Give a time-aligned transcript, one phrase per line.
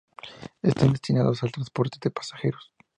[0.63, 2.73] Están destinados al transporte de pasajeros.